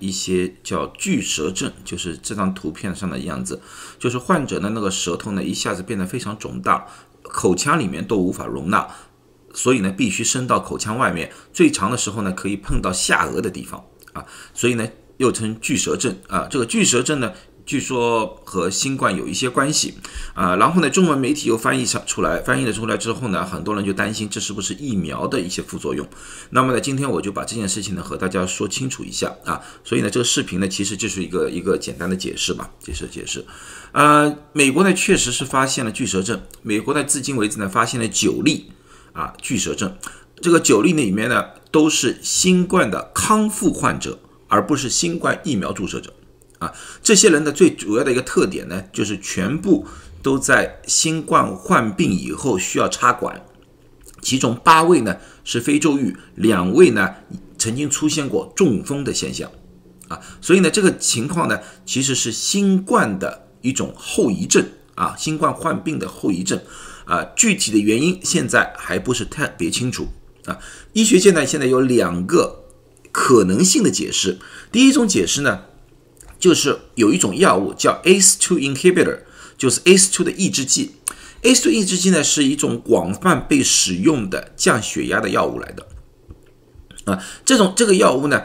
[0.00, 3.60] 一些叫巨舌症，就是这张图片上的样子，
[3.98, 6.86] 就是患者的那个舌头呢一下子变得非常肿大，
[7.22, 8.88] 口腔里面都无法容纳，
[9.52, 14.24] 所以呢必须伸到口腔外面，最长的时候呢可以碰到下颚的地方啊，
[14.54, 14.88] 所以呢
[15.18, 16.46] 又称巨舌症啊。
[16.50, 17.32] 这个巨舌症呢。
[17.68, 19.92] 据说和新冠有一些关系
[20.32, 26.08] 啊，然后呢，中文媒体又翻译上出来，翻译了出来之后呢，很多人就担心这是不是疫苗的一些副作用。
[26.48, 29.60] 那么呢，今天我就把这件事情呢和大家说清楚一下啊。
[29.84, 33.44] 所以呢，这个视频呢其实就是一个一个简单的解释吧，解释解释。
[33.92, 38.72] 呃，美国呢确实是发现了巨蛇症，美国呢至今为止呢发现了九例
[39.12, 39.94] 啊巨蛇症，
[40.40, 46.14] 这个九例里面呢都是新冠的康复患者，而不是新冠疫苗注射者。
[46.58, 46.72] 啊，
[47.02, 49.86] 这些人的最主要的一个特点呢，就是全部
[50.22, 53.40] 都在新冠患病以后需要插管，
[54.20, 57.14] 其中八位呢是非洲裔，两位呢
[57.56, 59.50] 曾经出现过中风的现象，
[60.08, 66.60] 啊，所以呢这个情况呢其实是新冠的一种后遗症啊，新冠患病的后遗症。
[67.04, 70.08] 啊，具体的原因现在还不是特别清楚。
[70.44, 70.58] 啊，
[70.92, 72.64] 医学界呢现在有两个
[73.10, 74.38] 可能性的解释，
[74.70, 75.62] 第一种解释呢。
[76.38, 79.20] 就是有一种药物叫 ACE2 inhibitor，
[79.56, 80.92] 就是 ACE2 的抑制剂。
[81.42, 85.86] ACE2 抑制剂呢是一种广泛被使用的降血压的药物来的。
[87.04, 88.42] 啊，这种这个药物呢，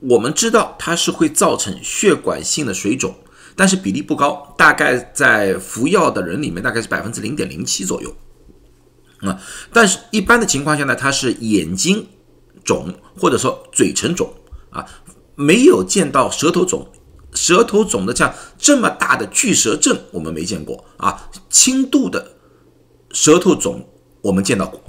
[0.00, 3.16] 我们知道它是会造成血管性的水肿，
[3.54, 8.16] 但是比例不高，大概在服药的人里面大概是百分之零点零七左右。
[9.20, 9.40] 啊，
[9.72, 12.06] 但是一般的情况下呢，它是眼睛
[12.64, 14.32] 肿或者说嘴唇肿
[14.70, 14.86] 啊，
[15.34, 16.90] 没有见到舌头肿。
[17.34, 21.30] 舌头肿的像这么大的巨舌症，我们没见过啊。
[21.48, 22.32] 轻度的
[23.10, 23.88] 舌头肿
[24.20, 24.80] 我们见到过。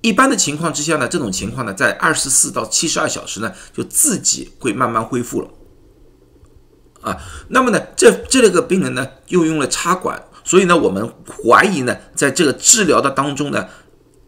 [0.00, 5.48] 一般的情况之下呢，这种情况呢，在二十四到七十二小时呢，就自己会慢慢恢复了。
[7.00, 7.16] 啊，
[7.48, 11.12] 那么呢，这这个病人呢，又用了插管，所以呢，我们
[11.42, 13.68] 怀疑呢，在这个治疗的当中呢。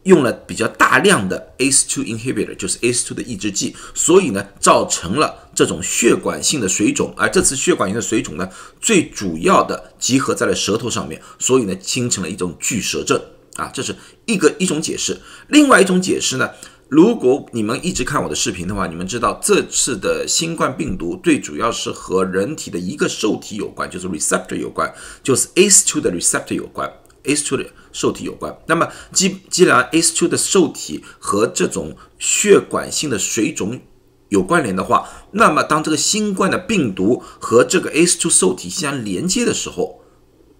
[0.08, 7.12] 用了比较大量的 ACE2 inhibitor，就是 ACE2 的抑制剂，所以呢，造成了这种血管性的水肿。
[7.14, 8.48] 而这次血管性的水肿呢，
[8.80, 13.20] 最主要的集合在了舌头上面，所以呢，形成了一种巨舌症
[13.56, 15.20] 啊，这是一个一种解释。
[15.48, 16.50] 另外一种解释呢，
[16.88, 24.90] 如果你们一直看我的视频的话，你们知道这次的新冠病毒最主要是和人体的一个受体有关，就是 receptor 有关，
[25.22, 26.90] 就是 ACE2 的 receptor 有关。
[27.24, 33.80] ACE2 的受体有关，那么既既然 ACE2 的受体和这种血管性的水肿
[34.28, 40.00] 有关联的话，那么当这个新冠的病毒和这个 ACE2 受体相连接的时候，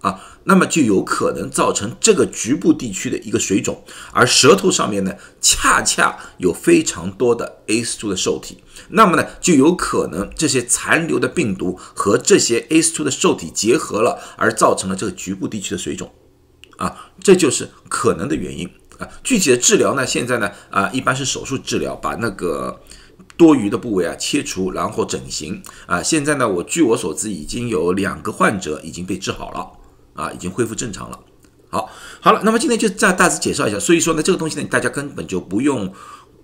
[0.00, 3.82] 啊，那么就有可能造成这个局部地区的一个水肿，
[4.12, 8.58] 而舌头上面呢，恰恰有非常多的 ACE2 的受体，
[8.90, 16.10] 那么呢，就有可能这些残留的病毒和这些 ACE2 的受体结合了，而造成了这个局部地区的水肿。
[16.78, 18.66] 啊，这就是可能的原因
[18.98, 19.06] 啊。
[19.22, 22.80] 具体的治疗呢，现在呢，啊，一般是手术治疗，把那个
[23.36, 26.00] 多余的部位啊切除，然后整形啊。
[26.00, 29.68] 现在呢，我据我所知，已经有两个患者已经被治好了
[30.14, 31.18] 啊，已经恢复正常了。
[31.68, 31.90] 好，
[32.20, 33.78] 好了，那么今天就再大致介绍一下。
[33.80, 35.92] 所以说呢，这个东西呢，大家根本就不用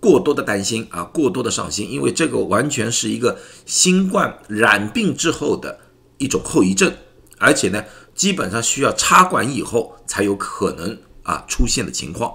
[0.00, 5.78] 过多的担心啊，过多的上心，因为这个完全是一个新冠染病之后的
[6.18, 6.92] 一种后遗症，
[7.38, 7.84] 而且呢。
[8.14, 12.32] 基本上需要插管以后才有可能啊出现的情况，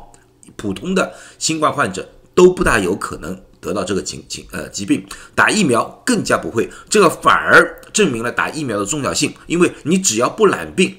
[0.56, 10.98] 普通的新冠患者都不大有可能得到这个情情呃疾病，打疫苗更加不会，这个反而证明了打疫苗的重要性，因为你只要不染病，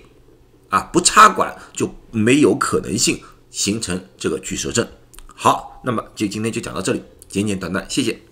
[0.68, 3.20] 啊不插管就没有可能性
[3.50, 4.86] 形成这个巨舌症。
[5.34, 8.29] 好，那么就今天就讲到这里，简简短短，谢谢。